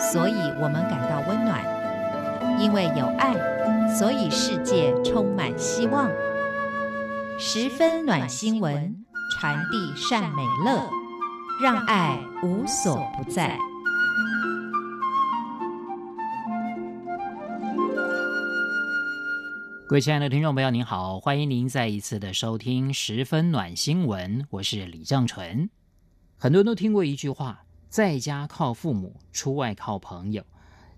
[0.00, 1.60] 所以我们感到温暖；
[2.58, 3.34] 因为有爱，
[3.94, 6.10] 所以世界充满希望。
[7.38, 10.90] 十分暖新闻，传递善美乐，
[11.62, 13.56] 让爱无所不在。
[19.86, 25.68] 各位亲爱的听众朋友，您好，欢迎您再一次的收听《十分暖新闻》，我是李正纯。
[26.38, 30.42] 很多人都听过一句话：“在家靠父母，出外靠朋友。”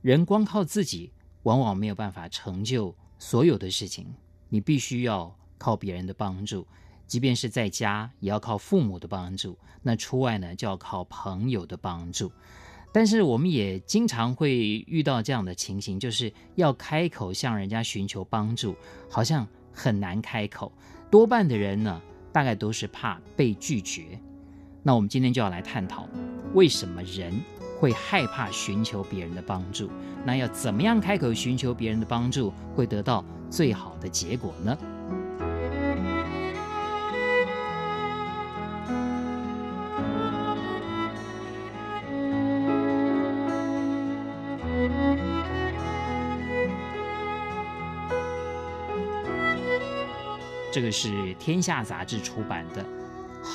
[0.00, 1.12] 人光靠自己，
[1.42, 4.06] 往往没有办法成就所有的事情。
[4.48, 6.64] 你必须要靠别人的帮助，
[7.08, 9.58] 即便是在家，也要靠父母的帮助。
[9.82, 12.30] 那出外呢，就要靠朋友的帮助。
[12.92, 14.56] 但是我们也经常会
[14.86, 18.76] 遇到这样的情形，就是要开口向人家寻求帮助，
[19.10, 20.72] 好像很难开口。
[21.10, 22.00] 多半的人呢，
[22.32, 24.18] 大概都是怕被拒绝。
[24.86, 26.08] 那我们今天就要来探讨，
[26.54, 27.34] 为什么人
[27.80, 29.90] 会害怕寻求别人的帮助？
[30.24, 34.78] 那要怎么样开口寻求别人的帮助，会得到最好的结果呢？
[50.70, 52.84] 这个是《天下》杂志出版的《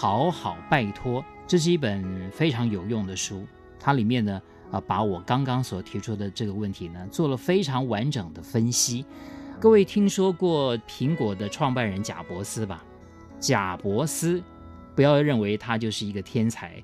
[0.01, 3.45] 好好拜托》，这是一本非常有用的书。
[3.79, 9.05] 它里面呢，啊，把我刚刚所提出的这个问题呢，做了非常完整的分析。
[9.59, 12.83] 各位听说过苹果的创办人贾伯斯吧？
[13.39, 14.41] 贾伯斯，
[14.95, 16.83] 不要认为他就是一个天才，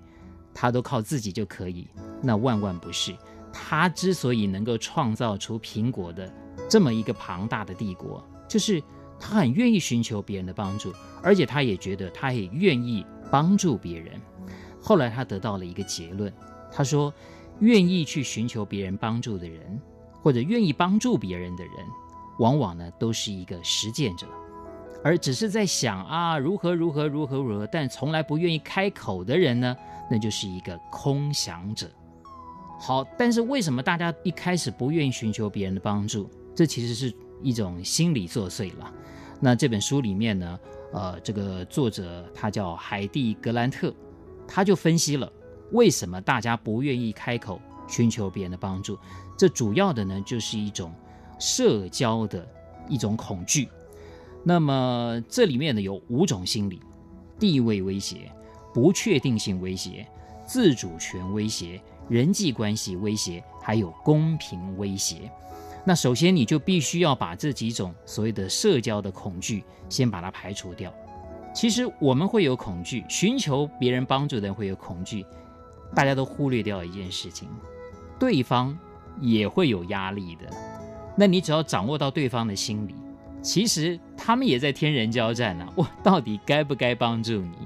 [0.53, 1.87] 他都靠自己就可以，
[2.21, 3.17] 那万万不是。
[3.51, 6.31] 他之所以能够创造出苹果的
[6.69, 8.79] 这么一个庞大的帝国，就是。
[9.19, 14.19] 他很愿意寻求别人的帮助，而且他也觉得他也愿意帮助别人。
[14.81, 16.31] 后来他得到了一个结论，
[16.71, 17.13] 他说：
[17.59, 19.79] 愿意去寻求别人帮助的人，
[20.21, 21.73] 或者愿意帮助别人的人，
[22.39, 24.27] 往往呢都是一个实践者，
[25.03, 29.75] 而只是在想啊如何如何如何如何，但从来不愿意开口的人呢，
[30.09, 31.89] 那就是一个空想者。
[32.79, 36.29] 好，但是为什么大家一开始不愿意寻求别人的帮助？
[36.55, 37.11] 这其实是
[37.41, 38.93] 一种心理作祟了。
[39.39, 40.59] 那这本书里面呢，
[40.91, 43.93] 呃，这个作者他叫海蒂·格兰特，
[44.47, 45.31] 他就分析了
[45.71, 48.97] 为什么大家不愿意开口寻求别人的帮助。
[49.37, 50.91] 这主要的呢，就是一种
[51.39, 52.47] 社交的
[52.89, 53.69] 一种恐惧。
[54.43, 56.81] 那么这里面呢，有五种心理：
[57.37, 58.31] 地位威胁、
[58.73, 60.07] 不确定性威胁、
[60.47, 65.29] 自主权威胁、人际关系威胁，还有公平威胁。
[65.87, 70.93] 那首先，你就必须要把这几种所谓的社交的恐惧先把它排除掉。
[71.55, 75.25] 其实我们会有恐惧，寻求别人帮助的人会有恐惧，
[75.95, 77.47] 大家都忽略掉一件事情，
[78.19, 78.77] 对方
[79.21, 80.49] 也会有压力的。
[81.15, 82.93] 那你只要掌握到对方的心理，
[83.41, 85.65] 其实他们也在天人交战呢。
[85.73, 87.65] 我到底该不该帮助你？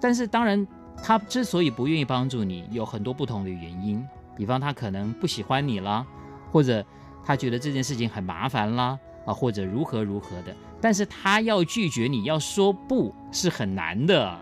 [0.00, 0.64] 但是当然，
[1.02, 4.00] 他之所以不愿意帮助你，有很多不同的原因，
[4.36, 6.06] 比方他可能不喜欢你了，
[6.52, 6.86] 或者。
[7.24, 14.38] 他觉得这件事情很麻烦啦，啊，或者如何如何的，但是他要拒绝你，要说不是很难的，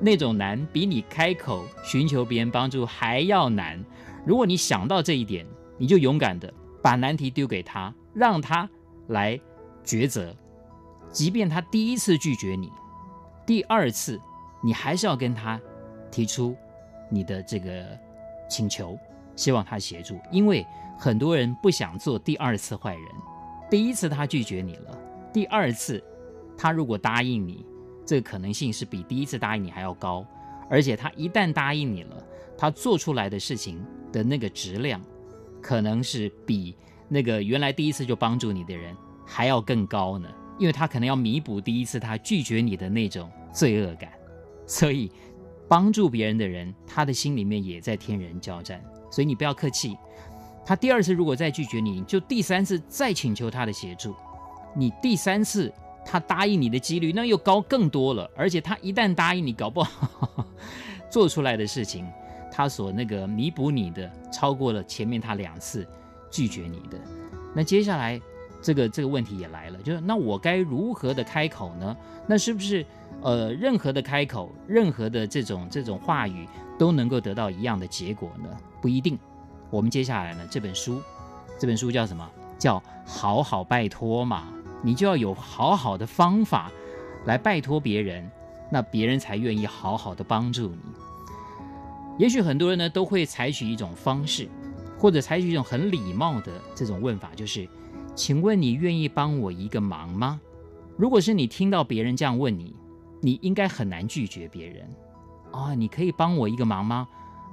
[0.00, 3.82] 那种难比你开口寻求别人帮助还要难。
[4.26, 5.46] 如果你想到这一点，
[5.78, 8.68] 你就勇敢的把难题丢给他，让他
[9.08, 9.40] 来
[9.84, 10.36] 抉择。
[11.10, 12.70] 即便他第一次拒绝你，
[13.46, 14.20] 第二次
[14.62, 15.60] 你还是要跟他
[16.10, 16.54] 提出
[17.08, 17.98] 你的这个
[18.48, 18.96] 请求，
[19.40, 20.66] 希望他协助，因为。
[21.02, 23.04] 很多人不想做第二次坏人，
[23.70, 24.98] 第一次他拒绝你了，
[25.32, 26.04] 第二次
[26.58, 27.64] 他如果答应你，
[28.04, 30.26] 这个可能性是比第一次答应你还要高，
[30.68, 32.22] 而且他一旦答应你了，
[32.54, 35.00] 他做出来的事情的那个质量，
[35.62, 36.76] 可能是比
[37.08, 40.28] 那个原来第一次就帮助你的人还要更高呢，
[40.58, 44.12] 因为他可能要弥补第一次他拒绝你的那种罪恶感，
[44.66, 45.10] 所以
[45.70, 49.96] 帮助别人的人，他的心里面也在天人交战，所以你不要客气。
[50.66, 54.12] 他第二次如果再拒绝你，就第三次再请求他的协助。
[54.74, 55.72] 你第三次
[56.04, 58.28] 他答应你的几率那又高更多了。
[58.36, 60.44] 而且他一旦答应你，搞不好
[61.08, 62.04] 做出来的事情，
[62.50, 65.86] 他所那个弥补你的超过了前面他两次
[66.32, 66.98] 拒绝你的。
[67.54, 68.20] 那接下来
[68.60, 71.96] 这个这个问题也来了，就是那我该如何的开口呢？
[72.26, 72.84] 那是不是
[73.22, 76.46] 呃任何的开口，任何的这种这种话语
[76.78, 78.48] 都能够得到一样的结果呢？
[78.80, 79.18] 不一定。
[79.70, 81.00] 我们接下来呢，这本书，
[81.58, 82.28] 这本书叫什么？
[82.58, 84.48] 叫好好拜托嘛。
[84.82, 86.72] 你就要有好好的方法
[87.26, 88.30] 来拜托别人，
[88.70, 90.78] 那别人才愿意好好的帮助你。
[92.18, 94.48] 也许很多人呢都会采取一种方式，
[94.98, 97.68] 或者采取一种很礼貌的这种问法，就是，
[98.14, 100.40] 请问你愿意帮我一个忙吗？
[100.96, 102.74] 如果是你听到别人这样问你，
[103.20, 104.88] 你应该很难拒绝别人。
[105.52, 107.06] 啊、你可以帮我一个忙吗？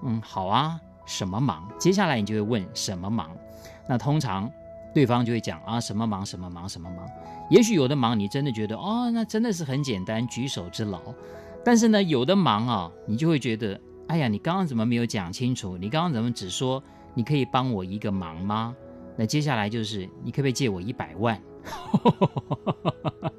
[0.03, 1.67] 嗯，好啊，什么忙？
[1.79, 3.29] 接下来你就会问什么忙？
[3.89, 4.49] 那通常
[4.93, 6.25] 对方就会讲啊，什么忙？
[6.25, 6.67] 什么忙？
[6.69, 7.07] 什么忙？
[7.49, 11.01] 也许有的忙你真的觉得哦，那真的是很简单，举手之劳。
[11.65, 15.77] 但是呢，有的忙啊，你就会觉得，哎呀，你刚刚怎么没有讲清楚？
[15.77, 16.81] 你刚刚怎么只说？
[17.13, 18.75] 你可以帮我一个忙吗？
[19.15, 21.41] 那接下来就是你可不可以借我一百万？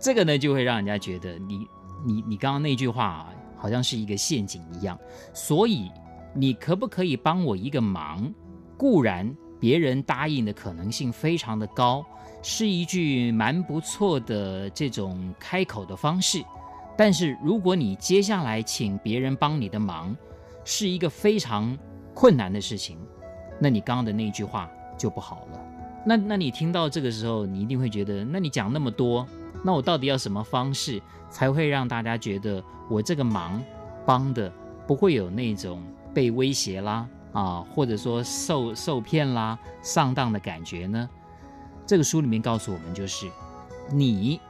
[0.00, 1.66] 这个呢，就会让人家觉得你
[2.06, 4.98] 你你刚刚那句话啊，好像是一个陷阱一样。
[5.34, 5.90] 所以
[6.34, 8.32] 你可不可以帮我一个忙？
[8.76, 9.28] 固然
[9.58, 12.06] 别人答应的可能性非常的高，
[12.42, 16.40] 是一句蛮不错的这种开口的方式。
[16.96, 20.16] 但是如果你接下来请别人帮你的忙，
[20.64, 21.76] 是一个非常
[22.14, 22.98] 困难的事情，
[23.60, 25.60] 那你刚刚的那句话就不好了。
[26.06, 29.26] 那那你听到这个时候，你一定会觉得，那你讲那么多，
[29.62, 31.00] 那我到底要什么方式
[31.30, 33.62] 才会让大家觉得我这个忙
[34.06, 34.52] 帮的
[34.86, 35.82] 不会有那种
[36.14, 41.08] 被威胁啦啊，或者说受受骗啦、上当的感觉呢？
[41.86, 43.26] 这个书里面告诉我们，就是
[43.90, 44.40] 你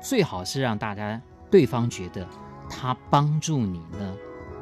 [0.00, 1.20] 最好是让大家
[1.50, 2.26] 对方觉得
[2.68, 4.16] 他帮助你呢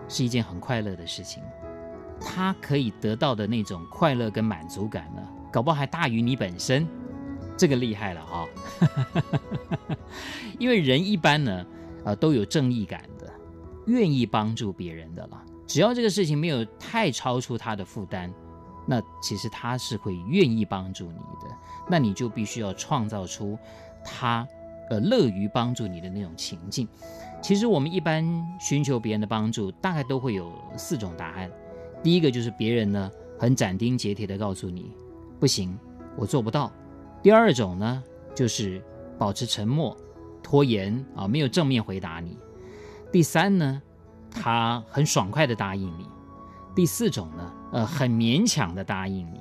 [0.08, 1.42] 是一件很快乐的事情。
[2.20, 6.86] 他可以得到的那种快乐跟满足感呢，搞不好还大于你本身，
[7.60, 9.96] 这个厉害了哈、哦。
[10.58, 11.66] 因为人一般呢，
[12.06, 13.30] 呃，都有正义感的，
[13.86, 15.44] 愿意帮助别人的了。
[15.66, 18.32] 只要这个事情没有太超出他的负担，
[18.86, 21.54] 那其实他是会愿意帮助你的。
[21.86, 23.58] 那你就必须要创造出
[24.02, 24.48] 他
[24.88, 26.88] 呃乐于帮助你的那种情境。
[27.42, 28.24] 其实我们一般
[28.58, 31.50] 寻求别人的帮助，大概都会有四种答案。
[32.02, 34.92] 第一个就是别人呢很斩钉截铁地告诉你，
[35.38, 35.78] 不行，
[36.16, 36.72] 我做不到。
[37.22, 38.02] 第二种呢
[38.34, 38.82] 就是
[39.18, 39.96] 保持沉默、
[40.42, 42.38] 拖延啊，没有正面回答你。
[43.12, 43.82] 第三呢，
[44.30, 46.06] 他很爽快地答应你。
[46.74, 49.40] 第四种呢，呃，很勉强地答应你。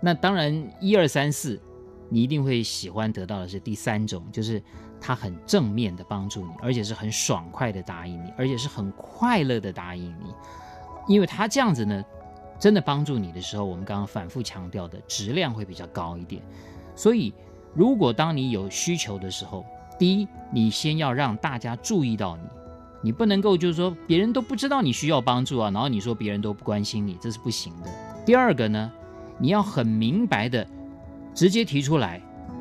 [0.00, 1.60] 那当然，一二三四，
[2.08, 4.60] 你一定会喜欢得到的是第三种，就是
[4.98, 10.34] 他很正面地帮助你，而且是很爽快地答应你，而且是很快乐地答应你。
[11.06, 12.02] 因为他这样子呢，
[12.58, 16.42] 真的帮助你的时候，我们刚刚反复强调的质量会比较高一点。
[17.00, 17.32] 所以，
[17.72, 19.64] 如果当你有需求的时候，
[19.98, 22.42] 第一，你先要让大家注意到你，
[23.00, 27.90] 你不能够就是说别人都不知道你需要帮助啊，然后你说别人都不关心你，这是不行的。
[28.26, 28.92] 第二个呢，
[29.38, 30.66] 你要很明白的
[31.34, 32.20] 直接提出来，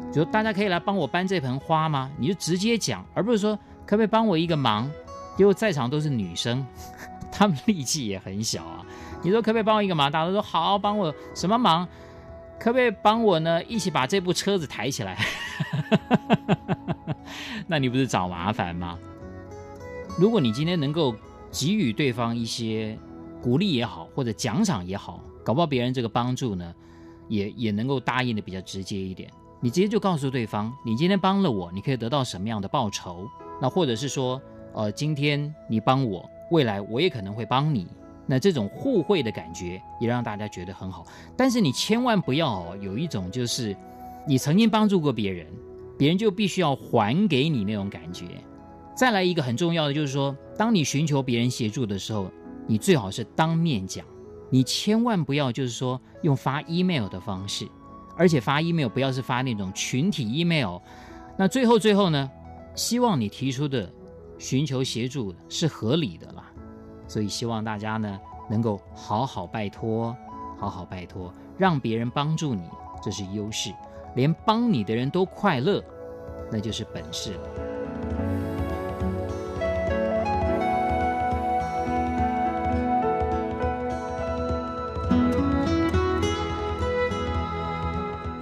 [0.10, 2.10] 就大家可以来帮我搬这盆花吗？
[2.18, 4.90] 你就直接讲，而不是说可不可以帮我一个忙，
[5.36, 6.66] 结果在场都是女生。
[7.30, 8.86] 他们力气也很小啊！
[9.22, 10.10] 你说可不可以帮我一个忙？
[10.10, 11.86] 大家都说好，帮我什么忙？
[12.60, 13.64] 可不可以帮我呢？
[13.64, 15.18] 一起把这部车子抬起来？
[17.68, 19.00] 那你不是找麻烦吗？
[20.18, 21.16] 如果你今天能够
[21.52, 22.98] 给予对方一些
[23.42, 26.76] 鼓励也好，或者奖赏也好，搞不好别人这个帮助呢，
[27.30, 29.32] 也也能够答应的比较直接一点。
[29.62, 33.28] 你直接就告诉对方，你今天帮了我，你可以得到什么样的报酬？
[33.62, 34.42] 那或者是说，
[34.74, 36.30] 呃，今天你帮我。
[36.52, 37.88] 未来我也可能会帮你，
[38.30, 41.04] 那这种互惠的感觉也让大家觉得很好。
[41.36, 43.76] 但是你千万不要有一种就是
[44.28, 45.48] 你曾经帮助过别人，
[45.98, 48.26] 别人就必须要还给你那种感觉。
[48.96, 52.32] 再来一个很重要的就是说，当你寻求别人协助的时候，
[52.68, 54.06] 你最好是当面讲，
[54.52, 57.68] 你千万不要就是说用发 email 的方式，
[58.16, 60.78] 而且发 email 不要是发那种群体 email。
[61.36, 62.30] 那最后最后呢，
[62.76, 63.92] 希望你提出的。
[64.42, 66.49] 寻求协助是合理的啦，
[67.10, 70.16] 所以希望大家呢能够好好拜托，
[70.58, 72.64] 好好拜托，让别人帮助你，
[73.02, 73.72] 这是优势；
[74.16, 75.84] 连帮你的人都快乐，
[76.52, 77.50] 那就是本事了。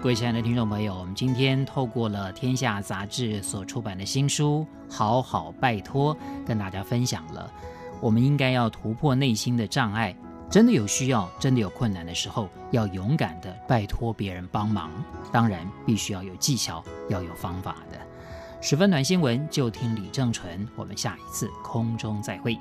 [0.01, 7.51] 各位亲爱的听众朋友，我们今天透过了天下杂志所出版的新书《好好拜托》，跟大家分享了，
[8.01, 10.16] 我们应该要突破内心的障碍，
[10.50, 14.92] 真的有需要、真的有困难的时候，要勇敢的拜托别人帮忙。
[15.32, 17.98] 当然，必须要有技巧，要有方法的。
[18.62, 20.68] 十分暖新闻，就听李正淳。
[20.75, 22.58] 我们下一次空中再会。